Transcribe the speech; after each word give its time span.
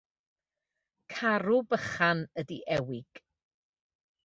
Carw 1.13 1.59
bychan 1.75 2.25
ydy 2.43 2.59
ewig. 2.79 3.23